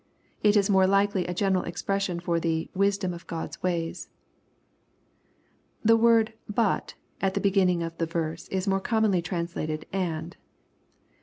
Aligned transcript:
It 0.41 0.57
is 0.57 0.67
more 0.67 0.87
likely 0.87 1.27
a 1.27 1.33
general 1.35 1.63
expression 1.63 2.19
for 2.19 2.39
the" 2.39 2.71
wisdom 2.83 3.13
of 3.13 3.27
God's 3.27 3.61
ways." 3.61 4.09
The 5.85 5.95
word" 5.95 6.33
but," 6.65 6.95
at 7.21 7.35
the 7.35 7.39
beginning 7.39 7.83
of 7.83 7.95
the 7.99 8.07
verse 8.07 8.47
is 8.47 8.67
more 8.67 8.81
commonly 8.81 9.21
translated" 9.21 9.85
and." 10.07 10.37